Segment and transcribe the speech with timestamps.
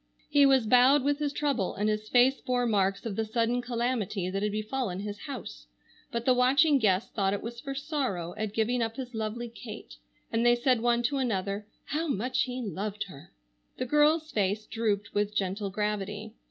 [0.31, 4.31] He was bowed with his trouble and his face bore marks of the sudden calamity
[4.31, 5.67] that had befallen his house,
[6.11, 9.97] but the watching guests thought it was for sorrow at giving up his lovely Kate,
[10.31, 13.31] and they said one to another, "How much he loved her!"
[13.77, 16.33] The girl's face drooped with gentle gravity.